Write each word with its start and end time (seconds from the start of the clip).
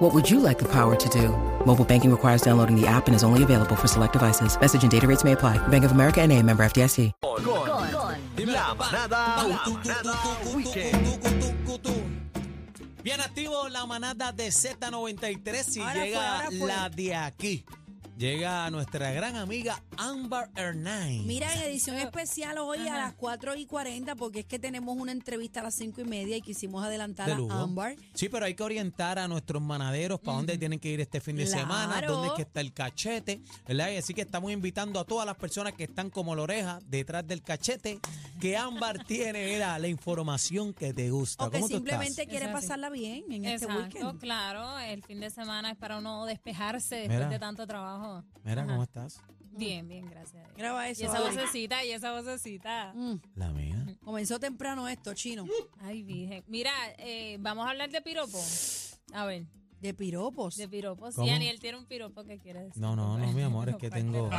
What 0.00 0.14
would 0.14 0.30
you 0.30 0.40
like 0.40 0.58
the 0.58 0.68
power 0.68 0.96
to 0.96 1.08
do? 1.10 1.28
Mobile 1.66 1.84
banking 1.84 2.10
requires 2.10 2.40
downloading 2.40 2.74
the 2.74 2.86
app 2.86 3.06
and 3.06 3.14
is 3.14 3.22
only 3.22 3.42
available 3.42 3.76
for 3.76 3.86
select 3.86 4.14
devices. 4.14 4.58
Message 4.58 4.82
and 4.82 4.90
data 4.90 5.06
rates 5.06 5.24
may 5.24 5.32
apply. 5.32 5.58
Bank 5.68 5.84
of 5.84 5.92
America 5.92 6.22
and 6.22 6.32
a 6.32 6.42
member 6.42 6.64
FDIC. 6.64 7.12
Con, 7.20 8.16
la 8.46 8.74
manada, 8.74 9.46
la 9.46 9.66
manada 9.68 10.16
weekend. 10.54 11.20
Bien 13.02 13.20
activo 13.20 13.68
la 13.68 13.84
manada 13.86 14.32
de 14.32 14.48
Z93 14.48 15.64
si 15.64 15.80
Ahora 15.80 15.92
fue, 15.92 16.04
llega 16.06 16.36
ahora 16.36 16.48
fue. 16.50 16.66
la 16.66 16.88
de 16.88 17.14
aquí. 17.14 17.64
Llega 18.24 18.68
nuestra 18.68 19.12
gran 19.12 19.34
amiga 19.36 19.82
Amber 19.96 20.50
Hernán. 20.54 21.26
Mira, 21.26 21.54
en 21.54 21.62
edición 21.62 21.96
especial 21.96 22.58
hoy 22.58 22.86
a 22.86 22.98
las 22.98 23.14
4 23.14 23.56
y 23.56 23.64
40, 23.64 24.14
porque 24.14 24.40
es 24.40 24.44
que 24.44 24.58
tenemos 24.58 24.94
una 24.98 25.12
entrevista 25.12 25.60
a 25.60 25.62
las 25.62 25.74
5 25.76 26.02
y 26.02 26.04
media 26.04 26.36
y 26.36 26.42
quisimos 26.42 26.84
adelantar 26.84 27.34
de 27.34 27.48
a. 27.50 27.62
Ámbar. 27.62 27.96
Sí, 28.12 28.28
pero 28.28 28.44
hay 28.44 28.52
que 28.54 28.62
orientar 28.62 29.18
a 29.18 29.26
nuestros 29.26 29.62
manaderos 29.62 30.20
para 30.20 30.36
dónde 30.36 30.58
tienen 30.58 30.78
que 30.78 30.90
ir 30.90 31.00
este 31.00 31.22
fin 31.22 31.34
de 31.36 31.46
Claro. 31.46 31.60
semana, 31.62 32.02
dónde 32.06 32.28
es 32.28 32.34
que 32.34 32.42
está 32.42 32.60
el 32.60 32.74
cachete, 32.74 33.40
¿verdad? 33.66 33.90
Y 33.90 33.96
así 33.96 34.12
que 34.12 34.20
estamos 34.20 34.52
invitando 34.52 35.00
a 35.00 35.04
todas 35.06 35.24
las 35.24 35.36
personas 35.36 35.72
que 35.72 35.84
están 35.84 36.10
como 36.10 36.36
la 36.36 36.42
oreja 36.42 36.78
detrás 36.88 37.26
del 37.26 37.40
cachete, 37.40 38.00
que 38.38 38.54
Ámbar 38.58 39.02
tiene, 39.06 39.46
mira, 39.46 39.78
la 39.78 39.88
información 39.88 40.74
que 40.74 40.92
te 40.92 41.08
gusta. 41.10 41.46
O 41.46 41.50
que 41.50 41.56
¿Cómo 41.56 41.68
tú 41.70 41.76
simplemente 41.76 42.20
estás? 42.20 42.26
quiere 42.26 42.48
pasarla 42.52 42.90
bien 42.90 43.24
en 43.32 43.46
este 43.46 43.64
Exacto, 43.64 43.96
weekend. 43.98 44.20
claro. 44.20 44.78
El 44.78 45.02
fin 45.04 45.20
de 45.20 45.30
semana 45.30 45.70
es 45.70 45.78
para 45.78 45.96
uno 45.96 46.26
despejarse 46.26 46.96
después 46.96 47.16
Mira. 47.16 47.30
de 47.30 47.38
tanto 47.38 47.66
trabajo. 47.66 48.09
Mira, 48.44 48.62
Ajá. 48.62 48.70
¿cómo 48.70 48.82
estás? 48.82 49.20
Bien, 49.52 49.86
bien, 49.88 50.06
gracias. 50.08 50.42
a 50.44 50.46
Dios. 50.46 50.56
Graba 50.56 50.88
eso. 50.88 51.02
Y 51.02 51.06
esa 51.06 51.20
vocecita, 51.20 51.84
y 51.84 51.90
esa 51.90 52.12
vocecita. 52.12 52.92
Mm, 52.94 53.16
La 53.34 53.50
mía. 53.50 53.84
comenzó 54.04 54.38
temprano 54.38 54.88
esto, 54.88 55.12
chino. 55.14 55.44
Ay, 55.80 56.02
virgen. 56.02 56.44
Mira, 56.46 56.72
eh, 56.98 57.36
vamos 57.40 57.66
a 57.66 57.70
hablar 57.70 57.90
de 57.90 58.00
piropo. 58.00 58.38
A 59.12 59.24
ver, 59.26 59.46
De 59.80 59.92
piropos. 59.92 60.56
de 60.56 60.68
piropos. 60.68 61.14
¿Cómo? 61.16 61.26
Sí, 61.26 61.32
Aniel 61.32 61.58
tiene 61.58 61.78
un 61.78 61.86
piropo 61.86 62.22
que 62.24 62.38
quiere 62.38 62.62
decir. 62.62 62.80
No, 62.80 62.94
no, 62.94 63.18
no, 63.18 63.32
mi 63.32 63.42
amor, 63.42 63.68
es 63.70 63.76
que 63.76 63.90
tengo. 63.90 64.30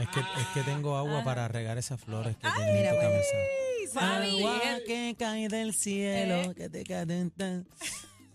Es 0.00 0.08
que, 0.08 0.20
es 0.20 0.46
que 0.54 0.62
tengo 0.62 0.96
agua 0.96 1.22
para 1.22 1.46
regar 1.48 1.76
esas 1.76 2.00
flores 2.00 2.36
que 2.36 2.46
mira, 2.48 2.90
en 2.90 2.94
tu 2.94 3.00
camisa. 3.00 3.36
Fabi, 3.92 4.38
Agua 4.38 4.60
el- 4.78 4.84
que 4.84 5.14
cae 5.18 5.48
del 5.48 5.74
cielo, 5.74 6.36
Eh. 6.50 6.54
que 6.56 6.70
te 6.70 6.82
cae 6.84 7.04
tan. 7.36 7.66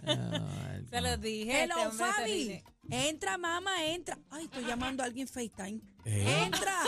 Ay, 0.06 0.86
Se 0.90 1.02
lo 1.02 1.18
dije. 1.18 1.64
Hello, 1.64 1.76
este 1.90 1.98
Fabi. 1.98 2.64
Entra, 2.90 3.38
mamá, 3.38 3.86
entra. 3.86 4.18
Ay, 4.30 4.46
estoy 4.46 4.64
llamando 4.66 5.04
a 5.04 5.06
alguien 5.06 5.28
FaceTime. 5.28 5.82
Eh. 6.06 6.44
Entra. 6.46 6.82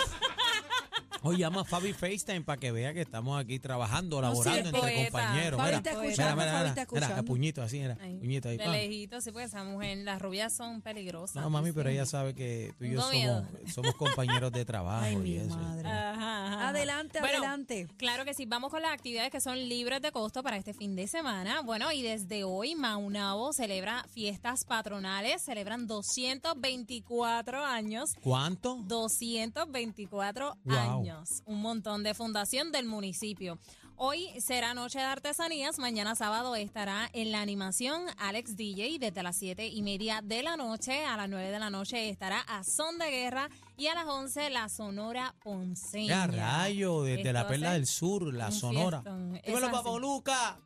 Oye, 1.22 1.39
llama 1.39 1.62
a 1.62 1.64
Fabi 1.66 1.92
FaceTime 1.94 2.42
para 2.42 2.58
que 2.59 2.72
vea 2.72 2.94
que 2.94 3.02
estamos 3.02 3.39
aquí 3.39 3.59
trabajando, 3.59 4.22
laborando 4.22 4.52
sí, 4.62 4.66
entre 4.67 4.80
poeta. 4.81 5.12
compañeros. 5.12 5.58
Fabi 5.59 5.67
Mira, 5.70 5.78
está 5.78 5.89
mira, 5.92 6.03
escuchando, 6.03 6.36
mira, 6.42 6.52
Fabi 6.75 6.94
mira, 6.94 7.23
puñito 7.23 7.62
así, 7.62 7.80
era, 7.80 7.98
Ay, 8.02 8.17
puñito 8.20 8.50
ahí. 8.50 8.58
de 8.58 8.67
lejito, 8.67 9.20
sí, 9.22 9.31
porque 9.31 9.45
esa 9.47 9.64
mujer, 9.64 9.97
las 10.00 10.22
rubias 10.22 10.56
son 10.56 10.81
peligrosas. 10.81 11.44
No, 11.44 11.50
mami, 11.50 11.72
pero 11.73 11.90
Sí. 11.90 11.95
ella 11.95 12.06
sabe 12.06 12.34
que 12.36 12.73
tú 12.78 12.86
y 12.86 12.92
yo 12.92 13.02
somos, 13.02 13.44
somos 13.73 13.95
compañeros 13.95 14.52
de 14.53 14.64
trabajo 14.66 15.03
Ay, 15.06 15.14
y 15.14 15.17
mi 15.17 15.36
eso. 15.38 15.58
madre. 15.58 15.88
Ajá, 15.90 16.45
ajá. 16.53 16.67
Adelante, 16.70 17.20
Bueno, 17.20 17.38
adelante. 17.40 17.88
Claro 17.97 18.23
que 18.23 18.34
sí, 18.34 18.45
vamos 18.45 18.72
con 18.72 18.81
las 18.81 18.92
actividades 18.94 19.30
que 19.31 19.42
son 19.42 19.58
libres 19.58 20.02
de 20.02 20.12
costo 20.12 20.42
para 20.42 20.56
este 20.58 20.73
fin 20.73 20.95
de 20.95 21.08
semana. 21.08 21.62
Bueno, 21.64 21.92
y 21.92 22.02
desde 22.02 22.44
hoy 22.45 22.75
Maunabo 22.75 23.52
celebra 23.52 24.06
fiestas 24.14 24.63
patronales, 24.63 25.41
celebran 25.41 25.85
224 25.85 27.66
años. 27.66 28.12
¿Cuánto? 28.22 28.78
224 28.88 30.56
Wow. 30.63 30.75
años, 30.78 31.09
un 31.46 31.62
montón 31.62 32.03
de 32.03 32.14
fundación 32.14 32.72
del 32.72 32.86
municipio. 32.86 33.58
Hoy 33.96 34.30
será 34.40 34.74
Noche 34.74 35.00
de 35.00 35.06
Artesanías, 35.06 35.78
mañana 35.78 36.16
sábado 36.16 36.56
estará 36.56 37.09
en 37.12 37.31
la 37.31 37.42
animación 37.42 38.03
Alex 38.18 38.56
DJ 38.56 38.97
desde 38.97 39.24
las 39.24 39.36
7 39.36 39.68
y 39.68 39.81
media 39.81 40.22
de 40.24 40.42
la 40.42 40.56
noche, 40.56 41.06
a 41.06 41.18
las 41.18 41.28
9 41.28 41.52
de 41.52 41.59
la 41.59 41.70
noche 41.70 42.09
estará 42.09 42.40
a 42.42 42.64
Son 42.64 42.97
de 42.97 43.09
Guerra 43.09 43.50
y 43.75 43.88
a 43.88 43.96
las 43.96 44.06
11 44.06 44.50
la 44.52 44.70
Sonora 44.70 45.36
Ponceña. 45.44 46.08
Ya 46.08 46.28
rayo, 46.28 47.03
desde 47.03 47.34
la 47.34 47.47
perla 47.47 47.74
del 47.74 47.88
sur, 47.88 48.34
la 48.34 48.52
sonora. 48.52 49.02
Dímelo, 49.03 49.40
Es 49.44 49.64
así. 49.64 49.72
Papo 49.72 50.00
Luca. 50.00 50.58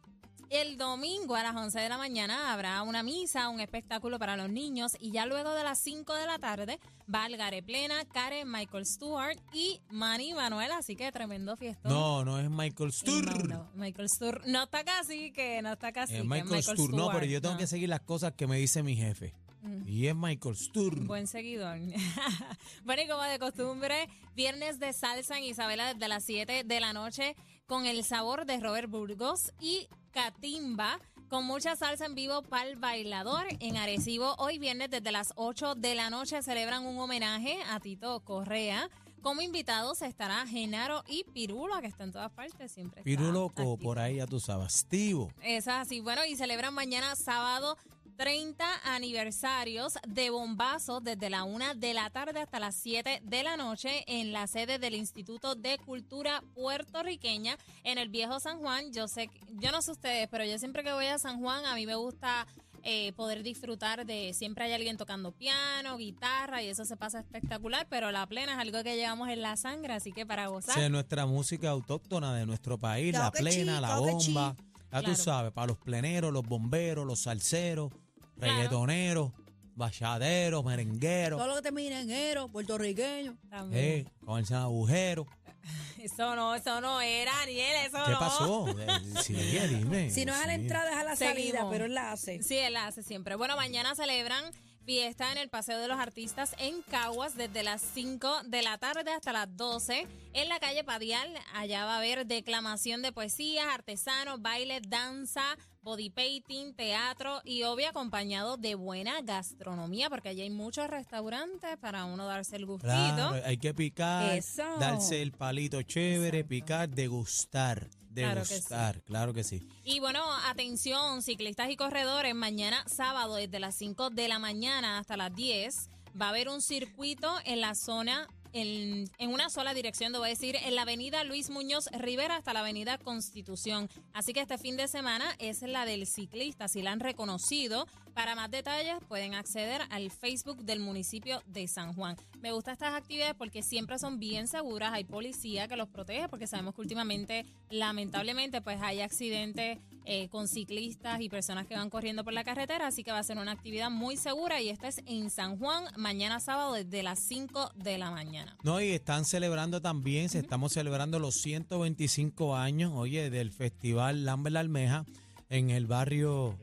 El 0.50 0.78
domingo 0.78 1.36
a 1.36 1.44
las 1.44 1.56
11 1.56 1.80
de 1.80 1.90
la 1.90 1.98
mañana 1.98 2.54
habrá 2.54 2.81
una 2.84 3.04
misa, 3.04 3.50
un 3.50 3.59
espectáculo 3.59 4.20
para 4.20 4.38
los 4.38 4.50
niños 4.50 4.92
y 5.00 5.12
ya 5.12 5.26
luego 5.26 5.54
de 5.54 5.64
las 5.64 5.80
5 5.80 6.14
de 6.14 6.28
la 6.28 6.38
tarde 6.38 6.80
va 7.14 7.26
Algaré 7.26 7.64
Plena, 7.64 8.06
Karen, 8.06 8.50
Michael 8.50 8.86
Stewart 8.86 9.38
y 9.52 9.81
Manny 9.90 10.34
Manuel, 10.34 10.72
así 10.72 10.96
que 10.96 11.12
tremendo 11.12 11.56
fiestón. 11.58 11.92
No, 11.92 12.24
no 12.24 12.40
es 12.40 12.50
Michael 12.50 12.92
Sturr. 12.92 13.48
no, 13.48 13.56
no, 13.56 13.72
Michael 13.76 14.09
Stewart 14.09 14.46
no 14.46 14.64
está 14.64 14.84
casi 14.84 15.31
que 15.31 15.62
no 15.62 15.74
está 15.74 15.92
casi 15.92 16.16
Es 16.16 16.22
que 16.22 16.28
Michael, 16.28 16.64
Sturr. 16.64 16.94
No, 16.94 17.10
pero 17.12 17.25
yo 17.25 17.42
tengo 17.42 17.56
no. 17.56 17.60
que 17.60 17.68
seguir 17.68 17.90
las 17.90 18.02
cosas 18.02 18.34
que 18.34 18.48
me 18.48 18.58
dice 18.58 18.84
mi 18.84 18.96
jefe. 18.96 19.34
Mm. 19.64 19.88
Y 19.88 20.08
es 20.08 20.16
Michael 20.16 20.56
Sturr. 20.56 21.00
Buen 21.06 21.25
seguidor. 21.25 21.80
bueno, 22.84 23.02
y 23.02 23.08
como 23.08 23.24
de 23.24 23.40
costumbre, 23.40 24.10
viernes 24.36 24.80
de 24.80 24.92
salsa 24.94 25.38
en 25.38 25.46
Isabela 25.46 25.94
desde 25.94 26.08
las 26.08 26.25
7 26.25 26.64
de 26.66 26.80
la 26.80 26.92
noche 26.92 27.36
con 27.73 27.88
el 27.88 28.03
sabor 28.03 28.45
de 28.45 28.59
Robert 28.59 28.88
Burgos 28.88 29.51
y 29.59 29.88
Catimba. 30.11 31.00
Con 31.28 31.45
mucha 31.45 31.75
salsa 31.75 32.06
en 32.06 32.13
vivo 32.13 32.44
para 32.44 32.69
el 32.69 32.75
bailador 32.75 33.47
en 33.61 33.78
Arecibo. 33.78 34.35
Hoy 34.38 34.59
viernes 34.59 34.91
desde 34.91 35.11
las 35.11 35.34
8 35.38 35.73
de 35.73 35.95
la 35.95 36.12
noche 36.12 36.44
celebran 36.44 36.85
un 36.85 37.00
homenaje 37.00 37.57
a 37.72 37.79
Tito 37.79 38.19
Correa. 38.19 38.91
Como 39.23 39.41
invitados 39.41 40.03
estará 40.03 40.45
Genaro 40.45 41.03
y 41.07 41.23
Pirulo, 41.23 41.81
que 41.81 41.88
está 41.88 42.03
en 42.03 42.12
todas 42.12 42.31
partes 42.31 42.72
siempre. 42.72 43.01
activo. 43.47 43.78
por 43.78 43.97
ahí 43.97 44.17
ya 44.17 44.28
tú 44.28 44.39
sabes. 44.39 44.83
Activo. 44.83 45.31
Es 45.41 45.67
así. 45.67 46.00
Bueno, 46.00 46.23
y 46.25 46.35
celebran 46.35 46.75
mañana 46.75 47.16
sábado 47.16 47.75
30 48.18 48.66
aniversarios 48.84 49.94
de 50.07 50.29
bombazos 50.29 51.03
desde 51.03 51.29
la 51.29 51.44
1 51.44 51.75
de 51.75 51.94
la 51.94 52.09
tarde 52.09 52.40
hasta 52.41 52.59
las 52.59 52.75
7 52.75 53.22
de 53.24 53.44
la 53.44 53.57
noche 53.57 54.03
en 54.07 54.31
la 54.31 54.47
sede 54.47 54.79
del 54.79 54.96
Instituto 54.96 55.56
de 55.56 55.78
Cultura 55.79 56.44
Puertorriqueña 56.56 57.57
en 57.84 57.97
el 57.97 58.09
Viejo 58.09 58.40
San 58.40 58.59
Juan. 58.59 58.91
Yo 58.94 59.07
sé, 59.07 59.28
que- 59.28 59.40
yo 59.59 59.72
no 59.72 59.81
sé 59.81 59.91
ustedes, 59.91 60.28
pero 60.29 60.46
yo 60.46 60.57
siempre 60.59 60.84
que 60.84 60.94
voy 60.94 61.06
a 61.06 61.18
San 61.19 61.40
Juan 61.40 61.66
a 61.66 61.75
mí 61.75 61.85
me 61.85 61.96
gusta 61.96 62.46
eh, 62.85 63.13
poder 63.13 63.44
disfrutar 63.44 64.06
de 64.06 64.34
siempre 64.34 64.66
hay 64.66 64.74
alguien 64.74 64.97
tocando 64.97 65.31
piano, 65.31 65.95
guitarra 65.95 66.62
y 66.62 66.68
eso 66.68 66.84
se 66.84 66.97
pasa 66.97 67.19
espectacular, 67.22 67.88
pero 67.90 68.12
la 68.12 68.28
plena 68.28 68.51
es 68.53 68.59
algo 68.59 68.84
que 68.84 68.97
llevamos 68.97 69.30
en 69.30 69.41
la 69.41 69.56
sangre, 69.56 69.94
así 69.94 70.12
que 70.12 70.25
para 70.25 70.47
gozar. 70.47 70.75
sea, 70.75 70.90
nuestra 70.90 71.25
música 71.25 71.69
autóctona 71.69 72.35
de 72.35 72.45
nuestro 72.45 72.78
país, 72.78 73.12
Claro 73.12 73.25
la 73.28 73.31
plena, 73.31 73.80
la 73.80 74.00
bomba. 74.00 74.56
Ya 74.91 75.01
tú 75.01 75.16
sabes, 75.16 75.53
para 75.53 75.68
los 75.68 75.78
pleneros, 75.78 76.34
los 76.34 76.44
bomberos, 76.44 77.06
los 77.07 77.19
salseros, 77.22 77.90
Claro. 78.38 78.53
reggaetoneros, 78.53 79.31
bachaderos, 79.75 80.63
merengueros, 80.66 81.38
Todo 81.39 81.47
lo 81.47 81.55
que 81.55 81.61
termine 81.61 82.01
en 82.01 82.09
enero, 82.09 82.47
puertorriqueño. 82.49 83.38
También. 83.49 83.83
eh, 83.83 84.05
con 84.25 84.39
el 84.44 84.53
agujero. 84.53 85.25
Eso 85.99 86.35
no, 86.35 86.53
eso 86.53 86.81
no 86.81 86.99
era, 86.99 87.31
Ariel, 87.41 87.85
eso 87.88 87.97
¿Qué 88.03 88.11
no. 88.11 88.19
pasó? 88.19 88.67
Eh, 88.77 88.88
Sí, 89.21 89.33
dime. 89.69 90.09
Si 90.11 90.25
no 90.25 90.33
es 90.33 90.41
a 90.44 90.47
la 90.47 90.55
entrada, 90.55 90.91
es 90.91 90.97
a 90.97 91.03
la 91.05 91.16
salida, 91.16 91.35
Seguimos. 91.51 91.71
pero 91.71 91.85
él 91.85 91.94
la 91.94 92.11
hace. 92.11 92.44
Sí, 92.44 92.57
él 92.57 92.73
la 92.73 92.88
hace 92.88 93.01
siempre. 93.03 93.35
Bueno, 93.35 93.55
mañana 93.55 93.95
celebran 93.95 94.44
fiesta 94.85 95.31
en 95.31 95.38
el 95.38 95.49
Paseo 95.49 95.79
de 95.79 95.88
los 95.88 95.97
Artistas 95.99 96.55
en 96.59 96.81
Caguas 96.83 97.35
desde 97.35 97.63
las 97.63 97.81
5 97.81 98.44
de 98.45 98.61
la 98.61 98.77
tarde 98.77 99.11
hasta 99.11 99.31
las 99.31 99.55
12 99.55 100.07
en 100.33 100.49
la 100.49 100.59
calle 100.59 100.83
Padial. 100.83 101.29
Allá 101.53 101.85
va 101.85 101.95
a 101.95 101.97
haber 102.00 102.25
declamación 102.25 103.01
de 103.01 103.12
poesías, 103.12 103.65
artesanos, 103.74 104.41
baile, 104.41 104.81
danza, 104.81 105.57
body 105.81 106.09
painting, 106.09 106.74
teatro 106.74 107.41
y 107.45 107.63
obvio 107.63 107.89
acompañado 107.89 108.57
de 108.57 108.75
buena 108.75 109.21
gastronomía 109.21 110.09
porque 110.09 110.30
allí 110.30 110.41
hay 110.41 110.50
muchos 110.50 110.89
restaurantes 110.89 111.77
para 111.77 112.06
uno 112.06 112.25
darse 112.25 112.57
el 112.57 112.65
gustito. 112.65 112.91
Claro, 112.91 113.41
hay 113.45 113.57
que 113.57 113.74
picar, 113.74 114.36
Eso. 114.36 114.63
darse 114.79 115.21
el 115.21 115.31
palito 115.31 115.81
chévere, 115.81 116.44
picar, 116.44 116.89
degustar. 116.89 117.89
Claro 118.13 118.42
que 118.42 118.62
sí. 118.62 119.01
Claro 119.06 119.33
que 119.33 119.44
sí. 119.44 119.68
Y 119.83 120.00
bueno, 120.00 120.21
atención, 120.48 121.21
ciclistas 121.21 121.69
y 121.69 121.75
corredores, 121.75 122.36
mañana 122.36 122.83
sábado 122.88 123.36
desde 123.36 123.60
las 123.60 123.75
5 123.75 124.10
de 124.10 124.27
la 124.27 124.39
mañana 124.39 125.00
hasta 125.00 125.18
las 125.18 125.33
10 125.36 125.89
va 126.19 126.27
a 126.27 126.30
haber 126.30 126.50
un 126.50 126.62
circuito 126.62 127.33
en 127.45 127.62
la 127.62 127.75
zona 127.75 128.27
en, 128.53 129.09
en 129.17 129.29
una 129.31 129.50
sola 129.50 129.73
dirección, 129.73 130.13
debo 130.13 130.23
decir, 130.23 130.55
en 130.55 130.75
la 130.75 130.83
avenida 130.83 131.23
Luis 131.23 131.50
Muñoz 131.50 131.88
Rivera 131.91 132.38
hasta 132.38 132.53
la 132.53 132.61
avenida 132.61 132.97
Constitución. 132.97 133.89
Así 134.13 134.33
que 134.33 134.41
este 134.41 134.57
fin 134.57 134.77
de 134.77 134.88
semana 134.88 135.25
es 135.39 135.61
la 135.63 135.85
del 135.85 136.07
ciclista, 136.07 136.67
si 136.67 136.81
la 136.81 136.91
han 136.91 137.00
reconocido. 137.00 137.88
Para 138.13 138.35
más 138.35 138.51
detalles 138.51 138.95
pueden 139.07 139.33
acceder 139.33 139.81
al 139.89 140.11
Facebook 140.11 140.63
del 140.63 140.79
municipio 140.79 141.41
de 141.47 141.67
San 141.67 141.94
Juan. 141.94 142.15
Me 142.41 142.51
gustan 142.51 142.73
estas 142.73 142.94
actividades 142.94 143.33
porque 143.35 143.63
siempre 143.63 143.97
son 143.97 144.19
bien 144.19 144.47
seguras, 144.47 144.94
hay 144.94 145.03
policía 145.03 145.67
que 145.67 145.75
los 145.75 145.89
protege 145.89 146.29
porque 146.29 146.45
sabemos 146.45 146.75
que 146.75 146.81
últimamente 146.81 147.45
lamentablemente 147.71 148.61
pues 148.61 148.79
hay 148.81 149.01
accidentes 149.01 149.79
eh, 150.05 150.27
con 150.29 150.47
ciclistas 150.47 151.21
y 151.21 151.29
personas 151.29 151.65
que 151.65 151.75
van 151.75 151.89
corriendo 151.89 152.23
por 152.23 152.33
la 152.33 152.44
carretera, 152.44 152.88
así 152.88 153.03
que 153.03 153.11
va 153.11 153.19
a 153.19 153.23
ser 153.23 153.38
una 153.38 153.51
actividad 153.51 153.89
muy 153.89 154.17
segura 154.17 154.61
y 154.61 154.69
esta 154.69 154.88
es 154.88 155.01
en 155.05 155.29
San 155.29 155.57
Juan 155.57 155.85
mañana 155.97 156.39
sábado 156.39 156.73
desde 156.73 157.03
las 157.03 157.19
5 157.19 157.71
de 157.75 157.97
la 157.97 158.11
mañana. 158.11 158.57
No, 158.63 158.81
y 158.81 158.89
están 158.89 159.25
celebrando 159.25 159.81
también, 159.81 160.29
se 160.29 160.39
estamos 160.39 160.73
celebrando 160.73 161.19
los 161.19 161.35
125 161.35 162.55
años, 162.55 162.91
oye, 162.95 163.29
del 163.29 163.51
Festival 163.51 164.25
Lambert 164.25 164.53
La 164.53 164.59
Almeja 164.59 165.05
en 165.50 165.69
el 165.69 165.85
barrio. 165.85 166.57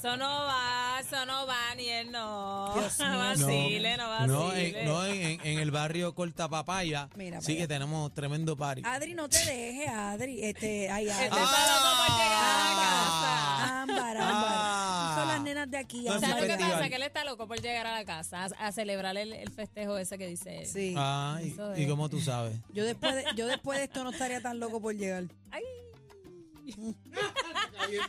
Eso 0.00 0.16
no 0.16 0.28
va, 0.46 0.98
eso 1.00 1.26
no 1.26 1.46
va, 1.46 1.74
ni 1.76 1.86
él 1.88 2.10
no. 2.10 2.74
No 2.98 3.18
vacile, 3.18 3.96
no 3.98 4.08
vacile. 4.08 4.32
No, 4.32 4.52
en, 4.54 4.84
no, 4.86 5.04
en, 5.06 5.40
en 5.46 5.58
el 5.58 5.70
barrio 5.70 6.14
Corta 6.14 6.48
Papaya. 6.48 7.08
Mira 7.16 7.42
sí 7.42 7.54
que 7.56 7.68
tenemos 7.68 8.12
tremendo 8.14 8.56
party. 8.56 8.82
Adri, 8.84 9.12
no 9.14 9.28
te 9.28 9.38
dejes, 9.44 9.88
Adri. 9.88 10.42
Este, 10.42 10.90
ay, 10.90 11.06
Este 11.08 11.24
Adri. 11.26 11.42
está 11.42 11.66
loco 11.66 12.06
por 12.06 12.16
llegar 12.16 12.44
a 12.44 12.64
la 12.64 12.80
Ah. 12.82 13.04
casa. 13.60 13.82
Ámbar, 13.82 14.16
ámbar. 14.16 14.46
Ah. 14.48 15.14
Son 15.18 15.28
las 15.28 15.40
nenas 15.42 15.70
de 15.70 15.76
aquí, 15.76 16.04
No, 16.04 16.18
¿Sabes 16.18 16.48
lo 16.48 16.56
que 16.56 16.56
pasa? 16.64 16.88
Que 16.88 16.96
él 16.96 17.02
está 17.02 17.24
loco 17.24 17.46
por 17.46 17.60
llegar 17.60 17.86
a 17.86 17.92
la 17.92 18.04
casa 18.06 18.44
a, 18.44 18.66
a 18.66 18.72
celebrar 18.72 19.16
el, 19.18 19.34
el 19.34 19.50
festejo 19.52 19.98
ese 19.98 20.16
que 20.16 20.26
dice 20.28 20.60
él. 20.62 20.66
Sí. 20.66 20.94
¿y 21.76 21.82
es. 21.82 21.88
cómo 21.88 22.08
tú 22.08 22.20
sabes? 22.22 22.56
Yo 22.72 22.84
después, 22.84 23.14
de, 23.16 23.24
yo 23.36 23.46
después 23.46 23.78
de 23.78 23.84
esto 23.84 24.02
no 24.02 24.10
estaría 24.12 24.40
tan 24.40 24.58
loco 24.60 24.80
por 24.80 24.94
llegar. 24.94 25.24
Ay, 25.50 25.62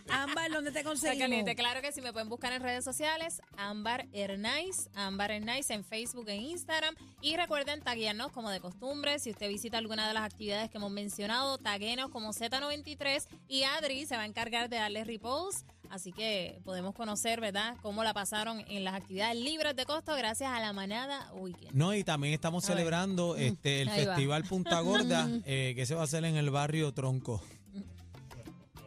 Ámbar, 0.10 0.52
¿dónde 0.52 0.72
te 0.72 0.80
está 0.80 0.90
conseguimos? 0.90 1.20
caliente. 1.24 1.56
Claro 1.56 1.82
que 1.82 1.92
sí, 1.92 2.02
me 2.02 2.12
pueden 2.12 2.30
buscar 2.30 2.54
en 2.54 2.62
redes 2.62 2.84
sociales. 2.84 3.42
Ámbar 3.58 4.08
Hernais, 4.14 4.90
Ámbar 4.96 5.32
Hernais 5.32 5.70
en 5.70 5.84
Facebook 5.84 6.28
e 6.30 6.36
Instagram. 6.36 6.96
Y 7.22 7.36
recuerden 7.38 7.82
taguearnos 7.82 8.32
como 8.32 8.50
de 8.50 8.60
costumbre. 8.60 9.20
Si 9.20 9.32
usted 9.32 9.48
visita 9.50 9.78
alguna 9.78 10.08
de 10.08 10.14
las 10.14 10.24
actividades 10.24 10.70
que 10.70 10.78
hemos 10.78 10.92
mencionado, 10.92 11.58
taguenos 11.58 12.10
como 12.10 12.34
Z93. 12.34 13.28
Y 13.48 13.64
Adri 13.64 14.06
se 14.06 14.16
va 14.16 14.24
a 14.24 14.26
encargar 14.26 14.70
de 14.70 14.78
darle 14.78 15.04
repost. 15.04 15.68
Así 15.90 16.14
que 16.14 16.58
podemos 16.64 16.96
conocer, 16.96 17.42
¿verdad?, 17.42 17.76
cómo 17.82 18.06
la 18.06 18.14
pasaron 18.14 18.64
en 18.70 18.86
las 18.86 18.94
actividades 18.94 19.36
libres 19.36 19.76
de 19.76 19.86
costo 19.86 20.16
gracias 20.16 20.50
a 20.50 20.62
la 20.62 20.72
manada 20.72 21.30
Weekend. 21.34 21.74
No, 21.74 21.94
y 21.94 22.06
también 22.06 22.34
estamos 22.34 22.64
A 22.64 22.68
ver. 22.70 22.78
celebrando 22.78 23.36
este 23.36 23.82
el 23.82 23.90
Ahí 23.90 24.06
va. 24.06 24.14
Festival 24.14 24.44
Punta 24.46 24.80
Gorda, 24.80 25.28
eh, 25.46 25.74
que 25.76 25.86
se 25.86 25.94
va 25.94 26.02
a 26.02 26.04
hacer 26.06 26.24
en 26.24 26.38
el 26.38 26.50
barrio 26.50 26.94
Tronco. 26.94 27.44